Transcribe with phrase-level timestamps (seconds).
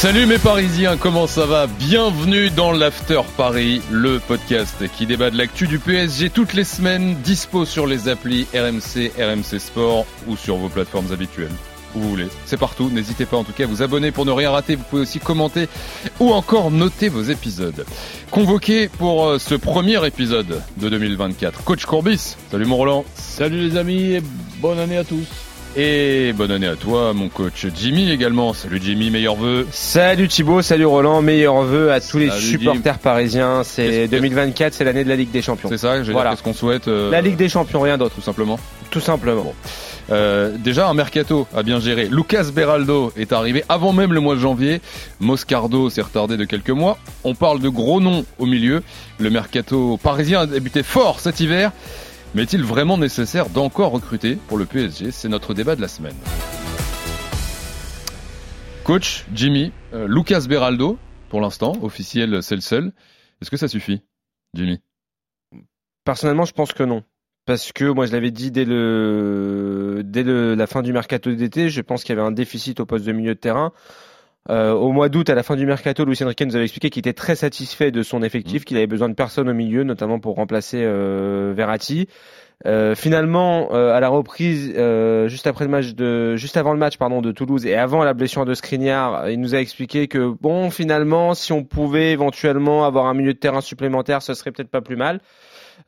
[0.00, 1.66] Salut mes Parisiens, comment ça va?
[1.66, 7.16] Bienvenue dans l'After Paris, le podcast qui débat de l'actu du PSG toutes les semaines,
[7.16, 11.52] dispo sur les applis RMC, RMC Sport ou sur vos plateformes habituelles.
[11.94, 12.88] Où vous voulez, c'est partout.
[12.88, 14.74] N'hésitez pas en tout cas à vous abonner pour ne rien rater.
[14.74, 15.68] Vous pouvez aussi commenter
[16.18, 17.84] ou encore noter vos épisodes.
[18.30, 22.36] Convoqué pour euh, ce premier épisode de 2024, Coach Courbis.
[22.50, 23.04] Salut mon Roland.
[23.16, 24.22] Salut les amis et
[24.62, 25.26] bonne année à tous.
[25.76, 28.52] Et bonne année à toi, mon coach Jimmy également.
[28.54, 29.68] Salut Jimmy, meilleurs vœux.
[29.70, 33.62] Salut Thibaut, salut Roland, meilleurs vœux à tous les Salut, supporters parisiens.
[33.62, 35.68] C'est Qu'est-ce que- 2024, c'est l'année de la Ligue des Champions.
[35.68, 36.30] C'est ça, je Voilà.
[36.30, 38.58] qu'est-ce qu'on souhaite euh, La Ligue des Champions, rien d'autre, Tout simplement.
[38.90, 39.54] tout simplement.
[40.10, 42.08] Euh, déjà un mercato à bien gérer.
[42.10, 44.80] Lucas Beraldo est arrivé avant même le mois de janvier.
[45.20, 46.98] Moscardo s'est retardé de quelques mois.
[47.22, 48.82] On parle de gros noms au milieu.
[49.20, 51.70] Le mercato parisien a débuté fort cet hiver.
[52.34, 56.14] Mais est-il vraiment nécessaire d'encore recruter pour le PSG C'est notre débat de la semaine.
[58.84, 60.96] Coach Jimmy, euh, Lucas Beraldo,
[61.28, 62.92] pour l'instant, officiel, c'est le seul.
[63.42, 64.02] Est-ce que ça suffit,
[64.54, 64.80] Jimmy?
[66.04, 67.02] Personnellement, je pense que non.
[67.46, 71.80] Parce que moi, je l'avais dit dès le dès la fin du mercato d'été, je
[71.80, 73.72] pense qu'il y avait un déficit au poste de milieu de terrain.
[74.48, 77.00] Euh, au mois d'août, à la fin du mercato, Luis Enrique nous avait expliqué qu'il
[77.00, 80.36] était très satisfait de son effectif, qu'il avait besoin de personne au milieu, notamment pour
[80.36, 82.08] remplacer euh, Verratti.
[82.66, 86.78] Euh, finalement, euh, à la reprise, euh, juste après le match de, juste avant le
[86.78, 90.34] match, pardon, de Toulouse et avant la blessure de Skriniar, il nous a expliqué que
[90.40, 94.70] bon, finalement, si on pouvait éventuellement avoir un milieu de terrain supplémentaire, ce serait peut-être
[94.70, 95.20] pas plus mal.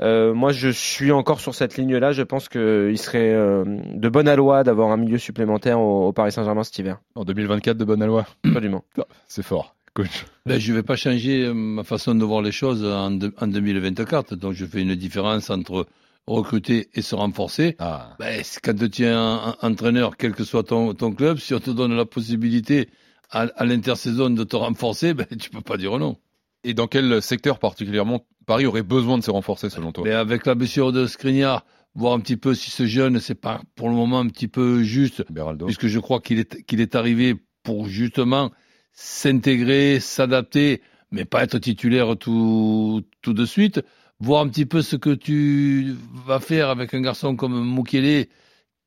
[0.01, 2.12] Euh, moi, je suis encore sur cette ligne-là.
[2.12, 6.33] Je pense qu'il serait euh, de bonne aloi d'avoir un milieu supplémentaire au, au Paris
[6.33, 6.98] Saint-Germain cet hiver.
[7.15, 8.85] En 2024 de bonne aloi Absolument.
[9.29, 10.25] C'est fort, coach.
[10.47, 13.35] Ben, je ne vais pas changer euh, ma façon de voir les choses en, de-
[13.41, 14.35] en 2024.
[14.36, 15.86] Donc je fais une différence entre
[16.27, 17.77] recruter et se renforcer.
[17.79, 18.14] Ah.
[18.19, 21.59] Ben, quand tu es un, un entraîneur, quel que soit ton, ton club, si on
[21.61, 22.89] te donne la possibilité
[23.30, 26.17] à, à l'intersaison de te renforcer, ben, tu peux pas dire non.
[26.64, 30.47] Et dans quel secteur particulièrement Paris aurait besoin de se renforcer selon toi Mais avec
[30.47, 31.64] la blessure de Skriniar,
[31.95, 34.83] voir un petit peu si ce jeune, c'est pas pour le moment un petit peu
[34.83, 35.67] juste, Beraldo.
[35.67, 38.51] puisque je crois qu'il est, qu'il est arrivé pour justement
[38.92, 43.80] s'intégrer, s'adapter, mais pas être titulaire tout, tout de suite.
[44.20, 45.95] Voir un petit peu ce que tu
[46.27, 48.27] vas faire avec un garçon comme Mukele,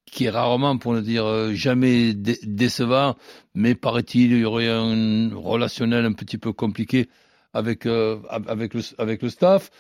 [0.06, 3.16] qui est rarement, pour ne dire euh, jamais dé- décevant,
[3.54, 7.10] mais paraît-il, il y aurait un relationnel un petit peu compliqué
[7.56, 8.18] avec, euh,
[8.48, 9.72] avec, le, avec le staff.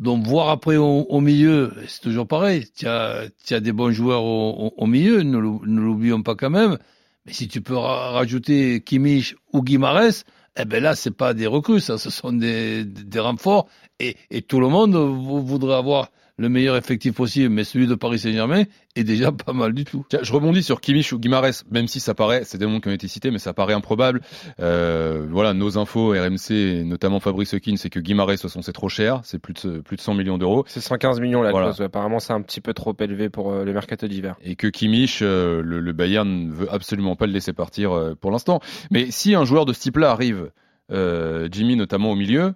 [0.00, 2.66] Donc voir après au, milieu, c'est toujours pareil.
[2.76, 6.50] Tu as, as des bons joueurs au, au- milieu, ne l'ou- ne l'oublions pas quand
[6.50, 6.78] même.
[7.26, 10.24] Mais si tu peux ra- rajouter Kimmich ou Guimarães,
[10.58, 13.68] eh ben là, c'est pas des recrues, ça, ce sont des, des, renforts.
[14.00, 16.08] Et, et tout le monde vou- voudrait avoir
[16.40, 18.64] le meilleur effectif possible, mais celui de Paris Saint-Germain
[18.96, 20.06] est déjà pas mal du tout.
[20.08, 22.88] Tiens, je rebondis sur Kimmich ou Guimarães, même si ça paraît, c'est des noms qui
[22.88, 24.22] ont été cités, mais ça paraît improbable.
[24.58, 28.88] Euh, voilà, nos infos RMC, et notamment Fabrice Hawkins, c'est que toute façon, c'est trop
[28.88, 30.64] cher, c'est plus de, plus de 100 millions d'euros.
[30.66, 31.68] C'est 115 millions la Voilà.
[31.68, 31.82] clause.
[31.82, 34.36] Apparemment, c'est un petit peu trop élevé pour euh, le mercato d'hiver.
[34.42, 38.14] Et que Kimmich, euh, le, le Bayern ne veut absolument pas le laisser partir euh,
[38.14, 38.60] pour l'instant.
[38.90, 40.50] Mais si un joueur de ce type-là arrive,
[40.90, 42.54] euh, Jimmy notamment au milieu,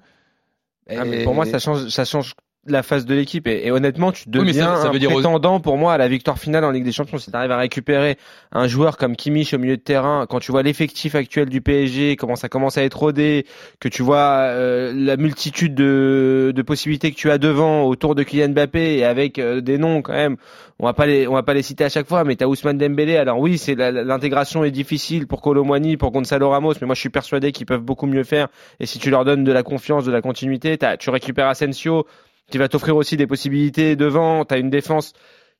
[0.89, 2.34] Ah, mais pour moi, ça change, ça change
[2.67, 3.47] la face de l'équipe.
[3.47, 5.99] Et, et honnêtement, tu deviens ça- ça un veut dire aux- prétendant pour moi à
[5.99, 7.19] la victoire finale en Ligue des Champions.
[7.19, 8.17] Si tu arrives à récupérer
[8.53, 12.17] un joueur comme Kimmich au milieu de terrain, quand tu vois l'effectif actuel du PSG,
[12.17, 13.47] comment ça commence à être rodé,
[13.81, 18.23] que tu vois euh, la multitude de, de possibilités que tu as devant autour de
[18.23, 20.37] Kylian Mbappé et avec euh, des noms quand même.
[20.81, 22.79] On va pas les, on va pas les citer à chaque fois, mais t'as Ousmane
[22.79, 23.17] Dembélé.
[23.17, 27.11] Alors oui, c'est l'intégration est difficile pour Colomwani, pour Gonzalo Ramos, mais moi je suis
[27.11, 28.49] persuadé qu'ils peuvent beaucoup mieux faire.
[28.81, 32.07] Et si tu leur donnes de la confiance, de la continuité, tu récupères Asensio,
[32.50, 34.44] qui va t'offrir aussi des possibilités devant.
[34.44, 35.12] T'as une défense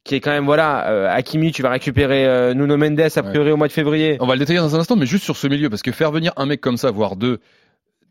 [0.05, 0.91] qui est quand même voilà.
[0.91, 4.17] Euh, Hakimi, tu vas récupérer euh, Nuno Mendes a priori au mois de février.
[4.21, 6.13] On va le détailler dans un instant, mais juste sur ce milieu, parce que faire
[6.13, 7.41] venir un mec comme ça, voire deux,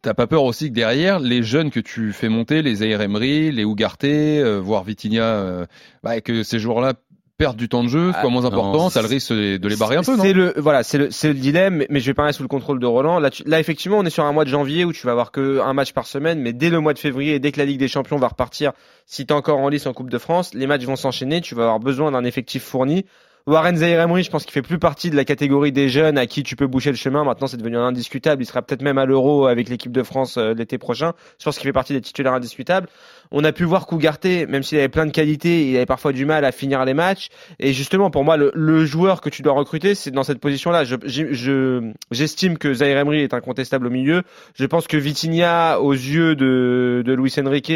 [0.03, 3.63] t'as pas peur aussi que derrière, les jeunes que tu fais monter, les Emery, les
[3.63, 5.65] Ugarte, euh, voire Vitinha, euh,
[6.03, 6.93] bah, que ces joueurs-là
[7.37, 10.03] perdent du temps de jeu, soient moins importants, ça le risque de les barrer un
[10.03, 10.23] peu, non?
[10.23, 12.47] C'est le voilà, c'est le c'est le dilemme, mais- je vais pas rester sous le
[12.47, 13.19] contrôle de Roland.
[13.19, 15.31] Là, tu- là effectivement, on est sur un mois de janvier où tu vas avoir
[15.31, 17.79] que un match par semaine, mais dès le mois de février, dès que la Ligue
[17.79, 18.71] des Champions va repartir,
[19.05, 21.63] si t'es encore en lice en Coupe de France, les matchs vont s'enchaîner, tu vas
[21.63, 23.05] avoir besoin d'un effectif fourni.
[23.45, 26.43] Warren Zaïre je pense qu'il fait plus partie de la catégorie des jeunes à qui
[26.43, 27.25] tu peux boucher le chemin.
[27.25, 28.41] Maintenant, c'est devenu indiscutable.
[28.41, 31.11] Il sera peut-être même à l'Euro avec l'équipe de France euh, l'été prochain.
[31.39, 32.87] Je pense qu'il fait partie des titulaires indiscutables.
[33.31, 36.25] On a pu voir qu'Ougarté, même s'il avait plein de qualités, il avait parfois du
[36.25, 37.27] mal à finir les matchs.
[37.59, 40.85] Et justement, pour moi, le, joueur que tu dois recruter, c'est dans cette position-là.
[40.85, 44.23] J'estime je, je, que Zaire Emery est incontestable au milieu.
[44.55, 47.73] Je pense que Vitinha, aux yeux de, de Luis Enrique,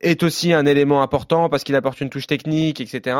[0.00, 3.16] est aussi un élément important parce qu'il apporte une touche technique, etc.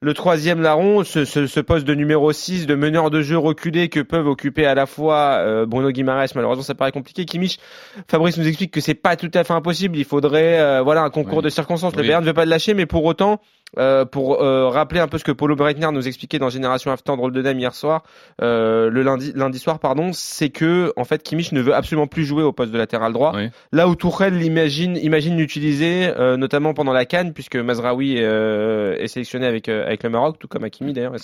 [0.00, 4.00] Le troisième larron, ce, ce, poste de numéro 6, de meneur de jeu reculé que
[4.00, 7.24] peuvent occuper à la fois euh, Bruno Guimaraes, malheureusement ça paraît compliqué.
[7.24, 7.60] Kimmich,
[8.08, 9.96] Fabrice nous explique que c'est pas tout à fait impossible.
[9.96, 11.94] Il faudrait euh, voilà un concours de circonstances.
[11.94, 13.40] Le Bayern ne veut pas le lâcher, mais pour autant,
[13.78, 17.16] euh, pour euh, rappeler un peu ce que Paulo Breitner nous expliquait dans Génération After
[17.16, 18.02] Drôle de Dame hier soir,
[18.42, 22.24] euh, le lundi, lundi soir, pardon, c'est que en fait Kimmich ne veut absolument plus
[22.24, 23.34] jouer au poste de latéral droit.
[23.72, 29.68] Là où Tourelle l'imagine, imagine l'utiliser, notamment pendant la Cannes, puisque Mazraoui est sélectionné avec
[29.68, 31.14] avec le Maroc, tout comme Hakimi d'ailleurs.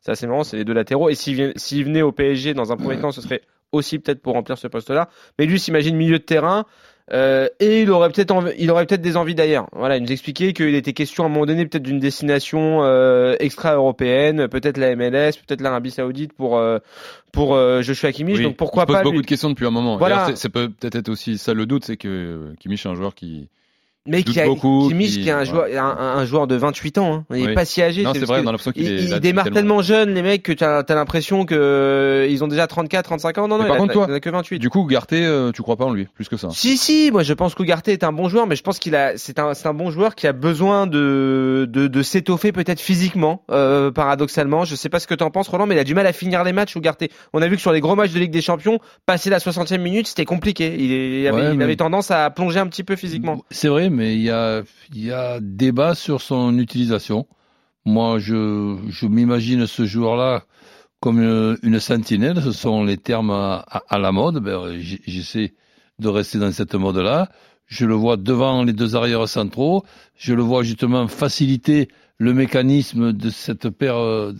[0.00, 1.10] C'est assez marrant, c'est les deux latéraux.
[1.10, 4.56] Et s'il venait au PSG dans un premier temps, ce serait aussi peut-être pour remplir
[4.58, 5.08] ce poste-là.
[5.38, 6.64] Mais lui s'imagine milieu de terrain.
[7.12, 9.68] Euh, et il aurait peut-être il aurait peut-être des envies d'ailleurs.
[9.72, 13.34] Voilà, il nous expliquait qu'il était question à un moment donné peut-être d'une destination euh,
[13.40, 16.78] extra-européenne, peut-être la MLS, peut-être l'Arabie Saoudite pour euh,
[17.32, 18.42] pour euh, Joshua Kimmich.
[18.42, 19.96] Donc pourquoi il pose beaucoup de questions depuis un moment.
[19.96, 23.14] Voilà, ça peut peut-être être aussi ça le doute, c'est que Kimmich est un joueur
[23.14, 23.48] qui
[24.08, 27.14] mais qui, a, beaucoup, qui, qui est un joueur, un, un, joueur de 28 ans.
[27.14, 27.36] Hein.
[27.36, 28.02] Il est pas si âgé.
[28.02, 28.42] Non, c'est vrai.
[28.42, 32.42] Dans il, il démarre tellement jeune, les mecs, que t'as as, l'impression que euh, ils
[32.42, 33.48] ont déjà 34, 35 ans.
[33.48, 34.58] Non, non, par il, contre, a, toi, que 28.
[34.58, 36.48] Du coup, Ougarté, euh, tu crois pas en lui, plus que ça?
[36.50, 37.10] Si, si.
[37.12, 39.52] Moi, je pense qu'Ougarté est un bon joueur, mais je pense qu'il a, c'est un,
[39.52, 44.64] c'est un bon joueur qui a besoin de, de, de s'étoffer peut-être physiquement, euh, paradoxalement.
[44.64, 46.44] Je sais pas ce que t'en penses, Roland, mais il a du mal à finir
[46.44, 46.76] les matchs.
[46.76, 47.10] Ougarté.
[47.32, 49.78] On a vu que sur les gros matchs de Ligue des Champions, passer la 60e
[49.78, 50.74] minute, c'était compliqué.
[50.78, 53.44] Il, avait, il avait tendance à plonger un petit peu physiquement.
[53.50, 54.62] C'est vrai, mais il y a
[54.92, 57.26] il y a débat sur son utilisation.
[57.84, 60.44] Moi, je, m'imagine ce joueur-là
[61.00, 62.42] comme une, sentinelle.
[62.42, 64.40] Ce sont les termes à, la mode.
[64.40, 65.54] Ben, J'essaie
[65.98, 67.30] de rester dans cette mode-là.
[67.66, 69.84] Je le vois devant les deux arrières centraux.
[70.16, 74.34] Je le vois justement faciliter le mécanisme de cette paire euh,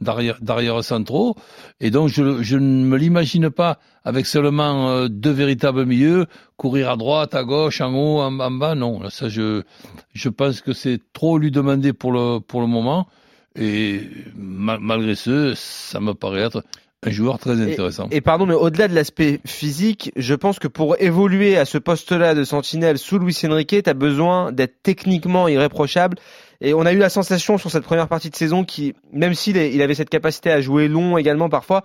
[0.00, 1.36] d'arrière centraux.
[1.80, 6.26] Et donc, je, ne me l'imagine pas avec seulement euh, deux véritables milieux,
[6.56, 8.74] courir à droite, à gauche, en haut, en, bas.
[8.76, 9.62] Non, ça, je,
[10.14, 13.08] je pense que c'est trop lui demander pour le, pour le moment.
[13.56, 14.02] Et
[14.36, 16.62] malgré ce, ça me paraît être
[17.04, 18.08] un joueur très intéressant.
[18.10, 22.34] Et, pardon, mais au-delà de l'aspect physique, je pense que pour évoluer à ce poste-là
[22.34, 26.18] de sentinelle sous Luis Enrique, tu as besoin d'être techniquement irréprochable.
[26.60, 29.56] Et on a eu la sensation sur cette première partie de saison qui, même s'il
[29.56, 31.84] il avait cette capacité à jouer long également parfois,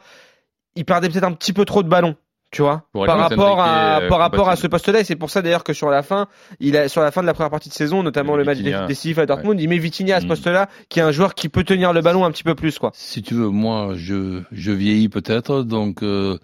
[0.76, 2.16] il perdait peut-être un petit peu trop de ballons
[2.52, 5.00] tu vois, par rapport à par rapport à ce poste-là.
[5.00, 6.28] Et c'est pour ça d'ailleurs que sur la fin,
[6.60, 9.18] il a sur la fin de la première partie de saison, notamment le match décisif
[9.18, 10.30] à Dortmund, il met Vitinha à ce mm.
[10.30, 12.92] poste-là, qui est un joueur qui peut tenir le ballon un petit peu plus, quoi.
[12.94, 16.38] Si tu veux, moi, je je vieillis peut-être, donc euh,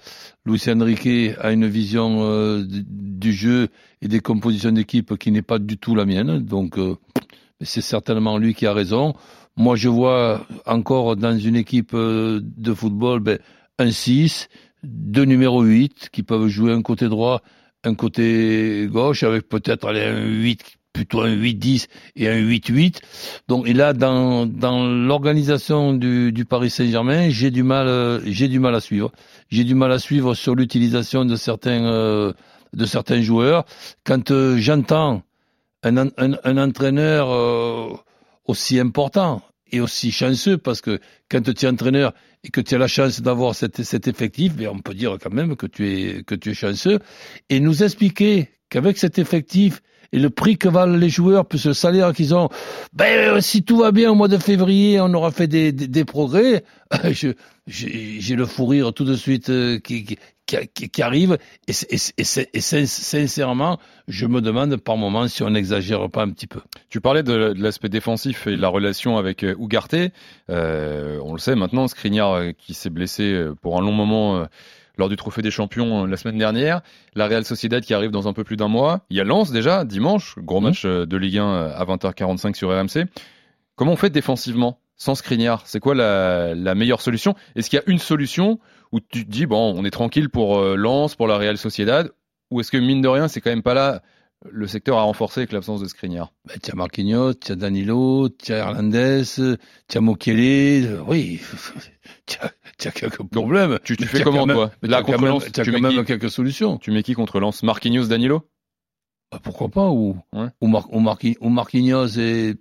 [0.46, 3.68] Luis Enrique a une vision euh, du jeu
[4.02, 6.96] et des compositions d'équipe qui n'est pas du tout la mienne, donc euh,
[7.62, 9.14] c'est certainement lui qui a raison.
[9.58, 13.40] Moi, je vois encore dans une équipe euh, de football ben,
[13.80, 14.50] un 6
[14.84, 17.42] deux numéros 8 qui peuvent jouer un côté droit,
[17.84, 23.00] un côté gauche, avec peut-être un 8, plutôt un 8-10 et un 8-8.
[23.48, 28.60] Donc, et là, dans, dans l'organisation du, du Paris Saint-Germain, j'ai du mal, j'ai du
[28.60, 29.12] mal à suivre.
[29.50, 32.34] J'ai du mal à suivre sur l'utilisation de certains, euh,
[32.74, 33.66] de certains joueurs.
[34.04, 35.22] Quand euh, j'entends
[35.84, 37.94] un, un, un, entraîneur euh,
[38.46, 39.42] aussi important
[39.72, 41.00] et aussi chanceux, parce que
[41.30, 44.80] quand tu es entraîneur et que tu as la chance d'avoir cet, effectif, mais on
[44.80, 47.00] peut dire quand même que tu es chanceux,
[47.50, 49.82] et nous expliquer qu'avec cet effectif
[50.14, 52.50] et le prix que valent les joueurs, plus le salaire qu'ils ont,
[52.94, 56.06] ben, si tout va bien au mois de février, on aura fait des, des, des
[56.06, 56.64] progrès.
[57.68, 61.38] J'ai le fou rire tout de suite euh, qui, qui, arrive
[61.68, 61.98] et, et,
[62.54, 66.62] et, sincèrement, je me demande par moment si on n'exagère pas un petit peu.
[66.90, 70.12] Tu parlais de, l'aspect défensif et de la relation avec euh, Ougarté.
[70.50, 74.48] Euh, on le sait maintenant, Skriniar euh, qui s'est blessé euh, pour un long moment
[74.98, 76.82] lors du Trophée des Champions la semaine dernière.
[77.16, 79.06] La Real Sociedad qui arrive dans un peu plus d'un mois.
[79.10, 80.64] Il y a Lens déjà, dimanche, gros mmh.
[80.64, 83.08] match de Ligue 1 à 20h45 sur RMC.
[83.76, 85.62] Comment on fait défensivement sans Skriniar?
[85.66, 87.36] C'est quoi la, la, meilleure solution?
[87.56, 88.60] Est-ce qu'il y a une solution
[88.92, 92.12] où tu te dis, bon, on est tranquille pour euh, Lens, pour la Real Sociedad?
[92.50, 94.02] Ou est-ce que, mine de rien, c'est quand même pas là
[94.50, 98.58] le secteur à renforcer avec l'absence de Skriniar bah, Marquinhos, tu as Danilo, tu as
[98.58, 99.24] Hernandez,
[99.88, 101.42] tu as Mokele, oui,
[102.28, 102.38] tu
[102.88, 103.80] as, quelques problèmes.
[103.84, 106.78] Tu, tu fais comment, toi Là, contre Lens, tu as quand même quelques solutions.
[106.78, 108.48] Tu mets qui contre Lens Marquinhos, Danilo?
[109.32, 110.48] Bah, Pourquoi pas Ou, ouais.
[110.62, 111.04] ou, Mar ou,
[111.42, 112.56] ou Marquinhos et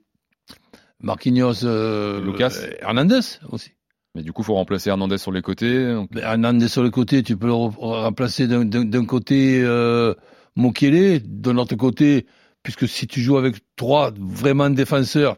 [1.00, 3.72] Marquinhos, euh, Lucas Hernandez aussi.
[4.14, 5.92] Mais du coup, faut remplacer Hernandez sur les côtés.
[5.92, 9.60] donc- Ben, Hernandez sur le côté, tu peux le re- remplacer d'un- d'un d'un côté
[9.62, 10.14] euh,
[10.56, 12.26] Mokele, de l'autre côté,
[12.62, 15.36] puisque si tu joues avec trois vraiment défenseurs,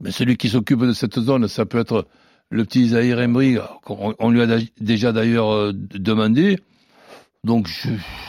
[0.00, 2.06] mais celui qui s'occupe de cette zone, ça peut être
[2.50, 3.58] le petit Zahir Emery,
[3.88, 6.58] on, lui a déjà d'ailleurs euh, demandé.
[7.44, 7.68] Donc,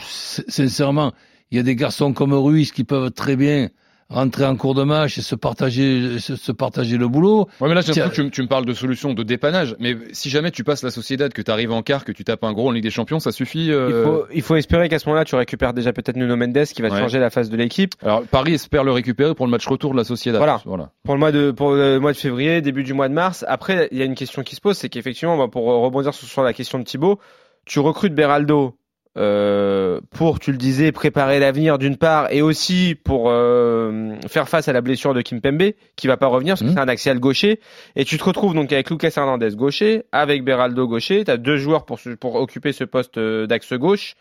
[0.06, 1.12] sincèrement,
[1.50, 3.68] il y a des garçons comme Ruiz qui peuvent très bien
[4.10, 7.46] rentrer en cours de match et se partager, se, se partager le boulot.
[7.60, 8.04] Ouais, mais là, j'ai Tiens.
[8.04, 9.76] l'impression que tu, tu me parles de solution, de dépannage.
[9.78, 12.42] Mais si jamais tu passes la Sociedad, que tu arrives en quart, que tu tapes
[12.44, 13.66] un gros en Ligue des Champions, ça suffit.
[13.66, 16.64] Il euh, faut, il faut espérer qu'à ce moment-là, tu récupères déjà peut-être Nuno Mendes
[16.64, 17.00] qui va te Ouais.
[17.00, 17.92] changer la face de l'équipe.
[18.02, 20.38] Alors, Paris espère le récupérer pour le match retour de la Sociedad.
[20.38, 20.62] Voilà.
[20.64, 20.90] voilà.
[21.04, 23.44] pour le mois de pour le mois de février, début du mois de mars.
[23.46, 26.26] Après, il y a une question qui se pose, c'est qu'effectivement, bah, pour rebondir sur,
[26.26, 27.18] sur la question de Thibaut,
[27.66, 28.74] tu recrutes Beraldo
[29.18, 34.68] euh, pour, tu le disais, préparer l'avenir d'une part, et aussi pour euh, faire face
[34.68, 36.72] à la blessure de Kimpembe, qui va pas revenir parce que Mhm.
[36.74, 37.60] c'est un axial gaucher,
[37.96, 41.56] et tu te retrouves donc avec Lucas Hernandez gaucher, avec Beraldo gaucher, tu as deux
[41.56, 44.14] joueurs pour pour occuper ce poste euh, d'axe gauche.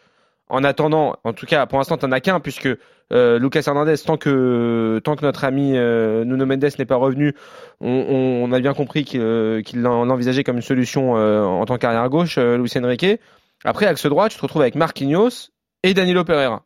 [0.49, 2.69] En attendant, en tout cas, pour l'instant, t'en as qu'un puisque
[3.11, 7.33] euh, Lucas Hernandez, tant que tant que notre ami euh, Nuno Mendes n'est pas revenu,
[7.81, 11.65] on, on- on a bien compris qu'il euh, l'en- l'envisageait comme une solution euh, en
[11.65, 13.19] tant qu'arrière gauche, euh, Luis Enrique.
[13.67, 15.49] Après, axe droit, tu te retrouves avec Marquinhos
[15.83, 16.65] et Danilo Pereira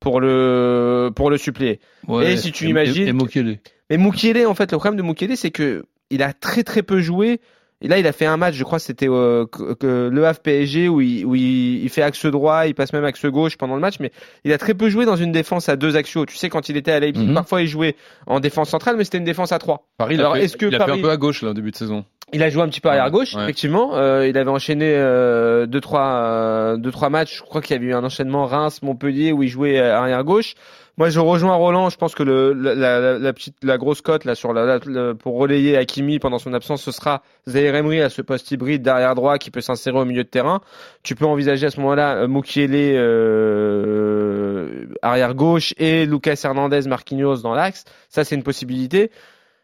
[0.00, 1.80] pour le pour le suppléer.
[2.06, 3.58] Ouais, Et si tu et- imagines Et.
[3.90, 7.00] Mais Mukiele, en fait, le problème de Mukiele, c'est que il a très très peu
[7.00, 7.40] joué.
[7.82, 9.44] Et là, il a fait un match, je crois, c'était euh,
[9.82, 13.26] le Havre PSG où, il, où il, il fait axe droit, il passe même axe
[13.26, 14.12] gauche pendant le match, mais
[14.44, 16.24] il a très peu joué dans une défense à deux axiaux.
[16.24, 17.34] Tu sais, quand il était à Leipzig, Mhm.
[17.34, 17.94] parfois il jouait
[18.26, 19.86] en défense centrale, mais c'était une défense à trois.
[19.98, 21.50] Paris, il, a, fait, est-ce que il a fait Paris- un peu à gauche là,
[21.50, 22.06] au début de saison.
[22.32, 23.42] Il a joué un petit peu arrière gauche, Ouais.
[23.44, 23.96] effectivement.
[23.96, 27.36] Euh, il avait enchaîné euh, deux trois euh, deux trois matchs.
[27.38, 30.24] Je crois qu'il y avait eu un enchaînement Reims Montpellier où il jouait euh, arrière
[30.24, 30.54] gauche.
[30.98, 31.88] Moi, je rejoins Roland.
[31.88, 34.78] Je pense que le la, la, la petite la grosse cote là sur la, la-
[34.84, 38.82] le- pour relayer Hakimi pendant son absence, ce sera Zaire Emery à ce poste hybride
[38.82, 40.62] d'arrière droit qui peut s'insérer au milieu de terrain.
[41.04, 42.74] Tu peux envisager à ce moment-là euh, Mukiele
[43.86, 47.84] euh, arrière gauche et Lucas Hernandez Marquinhos dans l'axe.
[48.08, 49.10] Ça, c'est une possibilité.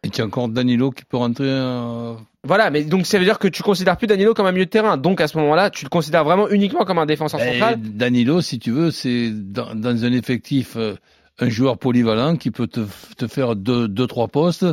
[0.05, 1.47] Et tu as encore Danilo qui peut rentrer.
[1.49, 4.65] euh, Voilà, mais donc ça veut dire que tu considères plus Danilo comme un milieu
[4.65, 4.97] de terrain.
[4.97, 7.79] Donc à ce moment-là, tu le considères vraiment uniquement comme un défenseur ben, central.
[7.81, 10.95] Danilo, si tu veux, c'est dans, dans un effectif euh,
[11.39, 12.81] un joueur polyvalent qui peut te,
[13.17, 14.67] te faire deux, deux, trois postes.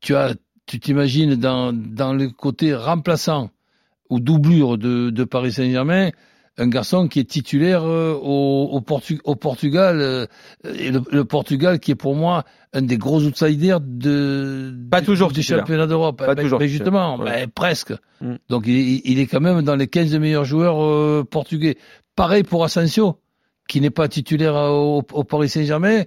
[0.00, 0.34] Tu as,
[0.66, 3.50] tu t'imagines dans, dans le côté remplaçant
[4.10, 6.10] ou doublure de, de Paris Saint-Germain,
[6.58, 10.26] un garçon qui est titulaire euh, au, au, Portu- au Portugal, euh,
[10.74, 12.44] et le, le Portugal qui est pour moi
[12.74, 15.60] un des gros outsiders de Pas du- toujours du titulaire.
[15.60, 16.18] championnat d'Europe.
[16.18, 17.94] Pas Ben, toujours ben, justement, ben, presque.
[18.20, 18.34] Mm.
[18.48, 21.76] Donc il, il est quand même dans les 15 meilleurs joueurs euh, portugais.
[22.16, 23.18] Pareil pour Asensio,
[23.68, 26.02] qui n'est pas titulaire au, au Paris Saint-Germain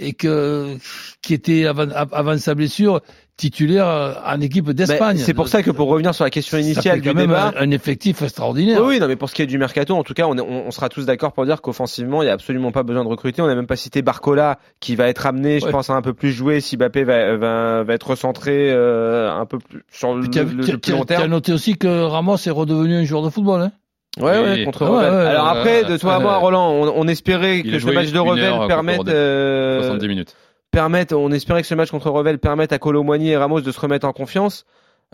[0.00, 0.76] et que
[1.22, 3.00] qui était avant, avant sa blessure
[3.36, 5.16] titulaire en équipe d'Espagne.
[5.16, 7.28] c'est pour ça que pour revenir sur la question Ça initiale fait du quand même
[7.28, 7.54] débat.
[7.58, 8.82] un, effectif extraordinaire.
[8.84, 10.66] Oui, non, mais pour ce qui est du mercato, en tout cas, on, est- on,
[10.66, 13.40] on sera tous d'accord pour dire qu'offensivement, il n'y a absolument pas besoin de recruter.
[13.40, 16.12] On n'a même pas cité Barcola, qui va être amené, je pense, à un peu
[16.12, 20.20] plus jouer si Mbappé va, va, va être recentré euh, un peu plus sur le,
[20.26, 23.30] le- le plus long tu as noté aussi que Ramos est redevenu un joueur de
[23.30, 23.62] football.
[23.62, 23.72] Hein
[24.18, 24.50] Ouais, Oui.
[24.50, 25.12] ouais, contre Ah ouais, Revel.
[25.14, 28.18] ouais, Alors après, de toi à moi, Roland, on, on espérait que ce match de
[28.18, 30.36] Revel permette, euh, 70 minutes.
[30.72, 33.78] permette, on espérait que ce match contre Revel permette à Colomboigny et Ramos de se
[33.80, 34.64] remettre en confiance.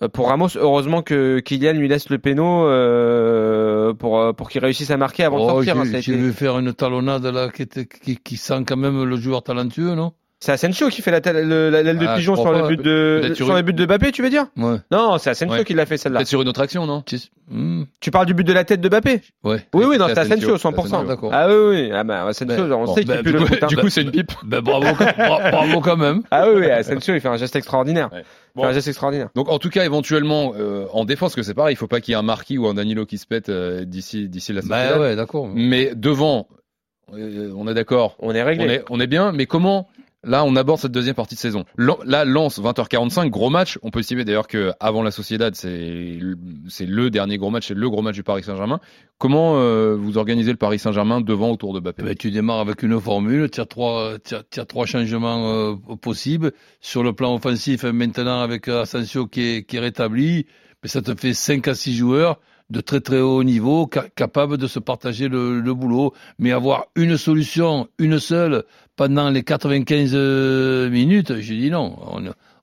[0.03, 4.63] Euh, Pour Ramos, heureusement que Kylian lui laisse le péno euh, pour euh, pour qu'il
[4.63, 5.79] réussisse à marquer avant de Oh, sortir.
[5.79, 9.95] hein, été- vu faire une talonnade là qui, qui sent quand même le joueur talentueux,
[9.95, 10.13] non?
[10.39, 12.61] C'est Asensio qui fait la la- l'aile de Ah, pigeon sur pas.
[12.61, 14.77] le but de sur une- le but de Mbappé, tu veux dire Ouais.
[14.91, 15.65] Non, c'est Asensio Ouais.
[15.65, 16.19] qui l'a fait celle-là.
[16.19, 17.03] Peut-être sur une autre action, non
[17.49, 19.67] Hmm, Tu parles du but de la tête de Mbappé Ouais.
[19.73, 20.85] Oui, oui, non, c'est Asensio, Asensio, 100%.
[20.99, 21.09] Asensio.
[21.09, 21.31] D'accord.
[21.33, 23.47] Ah oui, oui, ah bah Asensio, Ben, on bon, sait qu'il ben, pue du le
[23.47, 23.67] coup-.
[23.67, 24.33] Du coup, c'est une pipe.
[24.45, 26.21] Ben, bravo, bra- bravo quand même.
[26.31, 28.11] Ah oui, oui, Asensio, il fait un geste extraordinaire.
[28.63, 29.29] Un geste extraordinaire.
[29.35, 32.13] Donc en tout cas éventuellement euh, en défense que c'est pareil, il faut pas qu'il
[32.13, 34.99] y ait un Marquis ou un Danilo qui se pète euh, d'ici d'ici la Sociedad.
[35.01, 35.49] ouais, d'accord.
[35.55, 36.49] Mais devant,
[37.15, 38.65] euh, on est d'accord, On est on réglé.
[38.75, 39.33] est on est bien.
[39.33, 39.89] Mais comment
[40.27, 43.79] là on aborde cette deuxième partie de saison Là Lens 20h45, gros match.
[43.83, 47.89] On peut estimer d'ailleurs que avant la Sociedad c'est le- dernier gros match, c'est le
[47.89, 48.81] gros match du Paris Saint-Germain.
[49.19, 52.03] Comment euh, vous organisez le Paris Saint-Germain devant autour de Mbappé?
[52.05, 54.15] Eh ben, tu démarres avec une formule, tu as trois,
[54.69, 56.53] trois changements euh, possibles.
[56.81, 60.47] Sur le plan offensif, maintenant avec Asensio qui est, qui est rétabli,
[60.83, 62.39] mais ça te fait 5 à 6 joueurs
[62.71, 66.13] de très très haut niveau, ca- capables de se partager le, le boulot.
[66.39, 68.65] Mais avoir une solution, une seule,
[68.97, 71.97] pendant les 95 euh, minutes, je dis non,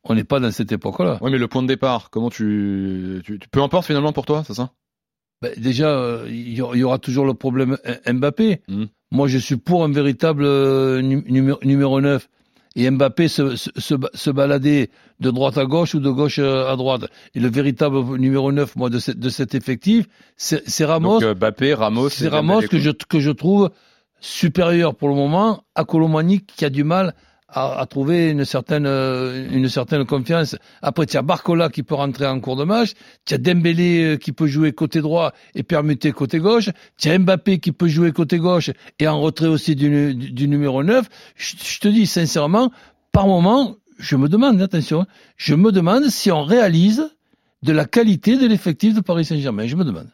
[0.03, 1.19] on n'est pas dans cette époque-là.
[1.22, 4.43] Ouais, mais le point de départ, comment tu, tu, tu- peu importe finalement pour toi,
[4.45, 4.72] c'est ça?
[5.41, 8.62] Ben, déjà, euh, il y aura- il y aura toujours le problème M- Mbappé.
[8.67, 8.88] Mhm.
[9.12, 12.27] Moi, je suis pour un véritable euh, nu- numéro, numéro 9.
[12.75, 14.89] Et Mbappé se, se, se, se balader
[15.20, 17.06] de droite à gauche ou de gauche euh, à droite.
[17.36, 21.20] Et le véritable numéro 9, moi, de, cette- de cet effectif, c'est Ramos.
[21.20, 22.10] Donc euh, Mbappé, Ramos.
[22.10, 23.70] C'est Ramos que je, que je trouve
[24.20, 27.13] supérieur pour le moment à Colomani qui a du mal à,
[27.53, 30.55] à trouver une certaine, euh, une certaine confiance.
[30.81, 32.93] Après, tu as Barcola qui peut rentrer en cours de match,
[33.25, 37.17] tu as Dembélé euh, qui peut jouer côté droit et permuter côté gauche, tu as
[37.17, 41.07] Mbappé qui peut jouer côté gauche et en retrait aussi du, du, numéro 9.
[41.36, 42.72] Je, te dis sincèrement,
[43.12, 45.07] par moment, je me demande, attention, hein,
[45.38, 47.10] je me demande si on réalise
[47.62, 49.67] de la qualité de l'effectif de Paris Saint-Germain.
[49.67, 50.10] Je me demande.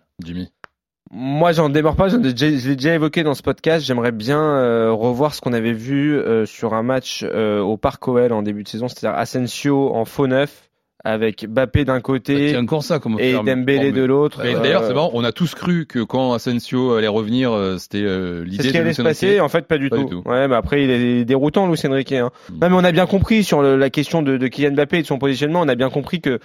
[1.11, 2.07] Moi, j'en démords pas.
[2.09, 3.85] J'en ai déjà- je l'ai déjà évoqué dans ce podcast.
[3.85, 8.07] J'aimerais bien euh, revoir ce qu'on avait vu euh, sur un match euh, au Parc
[8.07, 10.69] OL en début de saison, c'est-à-dire Asensio en faux neuf
[11.05, 14.41] avec Bappé d'un côté encore ça comme et Dembélé de l'autre.
[14.43, 18.03] Euh, D'ailleurs, c'est marrant, on a tous cru que quand Asensio allait revenir, euh, c'était
[18.03, 20.03] euh, C'est l'idée ce qui allait se passer, en fait, pas du Pas tout.
[20.03, 20.21] du tout.
[20.29, 22.11] Ouais, mais après, il est déroutant, Luis Enrique.
[22.11, 22.31] Hein.
[22.49, 22.53] Mm.
[22.61, 25.01] Non, mais on a bien compris sur le- la question de, de Kylian Mbappé et
[25.03, 26.39] de son positionnement, on a bien compris que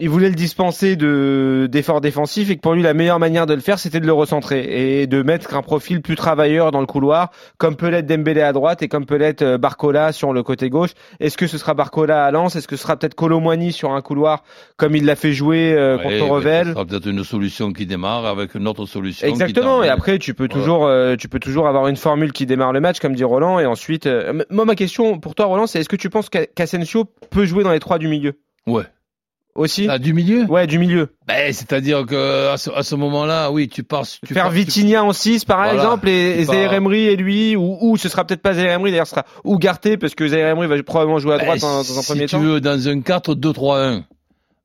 [0.00, 3.54] il voulait le dispenser de d'efforts défensifs et que pour lui, la meilleure manière de
[3.54, 6.86] le faire, c'était de le recentrer et de mettre un profil plus travailleur dans le
[6.86, 10.42] couloir, comme peut l'être Dembélé à droite et comme peut l'être euh, Barcola sur le
[10.42, 10.90] côté gauche.
[11.20, 12.56] Est-ce que ce sera Barcola à Lens?
[12.56, 14.42] Est-ce que ce sera peut-être Colomwani sur un couloir,
[14.76, 16.66] comme il l'a fait jouer euh, Ouais, contre Revel?
[16.68, 19.26] Ce sera peut-être une solution qui démarre avec une autre solution.
[19.26, 19.82] qui Exactement.
[19.82, 20.60] Et après, tu peux Voilà.
[20.60, 23.58] toujours, euh, tu peux toujours avoir une formule qui démarre le match, comme dit Roland.
[23.58, 26.46] Et ensuite, euh, moi, ma question pour toi, Roland, c'est est-ce que tu penses qu'A-
[26.46, 28.32] qu'Asensio peut jouer dans les trois du milieu?
[28.66, 28.84] Ouais.
[29.60, 30.44] Aussi Ah, du milieu?
[30.46, 31.08] Ouais, du milieu.
[31.26, 34.04] ben, C'est-à-dire que à ce, à ce moment-là, oui, tu pars.
[34.26, 35.74] Tu Faire pars- Vitinha en 6 par Voilà.
[35.74, 38.72] exemple, et, Tu et Zaire Emery et lui, ou, ou ce sera peut-être pas Zaire
[38.72, 41.60] Emery, d'ailleurs, ce sera Ougarté, parce que Zaire Emery va probablement jouer à Ben, droite
[41.60, 42.40] dans, dans un si premier tu temps.
[42.40, 44.02] veux, dans un 4-2-3-1,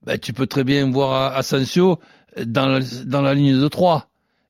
[0.05, 1.99] ben, tu peux très bien voir Asensio
[2.45, 4.07] dans la, dans la ligne de 3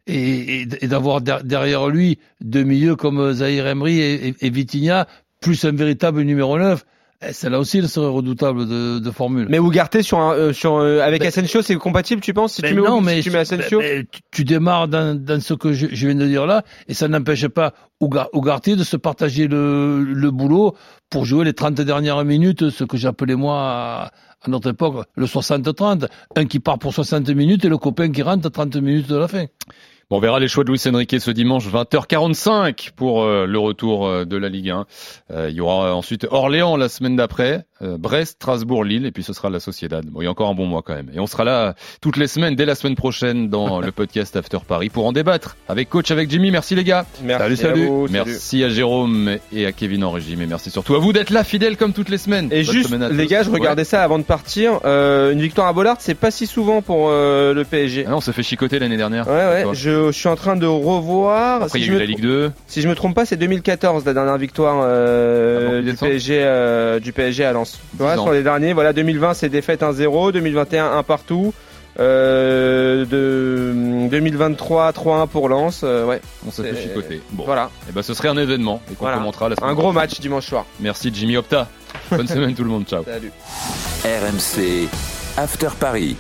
[0.08, 4.50] et, et, et d'avoir der- derrière lui deux milieux comme Zahir Emery et, et, et
[4.50, 5.08] Vitinha,
[5.42, 6.84] plus un véritable numéro 9.
[7.22, 9.48] Eh, Celle-là aussi, elle serait redoutable de, de formule.
[9.50, 12.62] Mais Ougarté sur un, euh, sur, euh, avec Ben- Asensio, c'est compatible, tu penses, si
[12.62, 13.80] Ben tu mets, non, Ou- si mais tu mets Asensio?
[13.80, 16.64] ben, ben, tu, tu démarres dans, dans ce que je, je viens de dire là,
[16.88, 20.76] et ça n'empêche pas Ouga- Ougarté de se partager le, le boulot
[21.10, 24.04] pour jouer les 30 dernières minutes, ce que j'appelais moi à,
[24.42, 26.08] à notre époque le 60-30.
[26.36, 29.16] Un qui part pour 60 minutes et le copain qui rentre à 30 minutes de
[29.16, 29.46] la fin.
[30.10, 34.06] Bon, on verra les choix de Luis Enrique ce dimanche 20h45 pour euh, le retour
[34.06, 34.86] euh, de la Ligue 1.
[35.32, 39.24] Euh, il y aura ensuite Orléans la semaine d'après, euh, Brest, Strasbourg, Lille et puis
[39.24, 40.06] ce sera la Sociedad.
[40.06, 41.10] Bon, il y a encore un bon mois quand même.
[41.12, 44.60] Et on sera là toutes les semaines dès la semaine prochaine dans le podcast After
[44.68, 46.52] Paris pour en débattre avec coach avec Jimmy.
[46.52, 47.08] Merci les gars.
[47.24, 47.88] Merci salut, à salut.
[47.88, 48.22] vous, salut.
[48.26, 51.44] Merci à Jérôme et à Kevin en régime et merci surtout à vous d'être là
[51.44, 52.50] fidèles comme toutes les semaines.
[52.52, 53.30] Et Bonne juste, semaine à les tous.
[53.32, 53.60] gars, je Ouais.
[53.60, 54.82] regardais ça avant de partir.
[54.86, 58.04] Euh, une victoire à Bollard, c'est pas si souvent pour euh, le PSG.
[58.06, 59.28] Ah non, on s'est fait chicoter l'année dernière.
[59.28, 59.66] Ouais, ouais.
[59.96, 61.64] Je, je suis en train de revoir.
[61.64, 62.52] Après, si, il y a eu me la Ligue 2.
[62.68, 65.98] si je me trompe pas, c'est 2014 la dernière victoire euh, qu'il du.
[65.98, 67.80] PSG euh, du PSG à Lens.
[68.00, 68.14] Ans.
[68.24, 71.54] sur les derniers, voilà 2020 c'est défaite 1-0, 2021 1 partout.
[71.98, 76.20] Euh, de 2023 3-1 pour Lens, euh, ouais.
[76.46, 77.22] On s'est fait chicoter.
[77.32, 79.18] Bon, Voilà, et ben ce serait un événement et qu'on Voilà.
[79.20, 80.02] commentera la semaine un gros prochaine.
[80.02, 80.66] match dimanche soir.
[80.82, 81.70] Merci Jimmy Opta.
[82.12, 82.86] Bonne semaine tout le monde.
[82.86, 83.06] Ciao.
[83.06, 83.32] Salut.
[84.04, 84.90] RMC
[85.38, 86.18] After Paris.